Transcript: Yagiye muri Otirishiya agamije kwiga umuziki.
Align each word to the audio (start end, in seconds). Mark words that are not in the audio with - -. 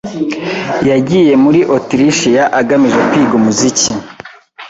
Yagiye 0.89 1.33
muri 1.43 1.59
Otirishiya 1.75 2.43
agamije 2.59 2.99
kwiga 3.07 3.33
umuziki. 3.39 3.89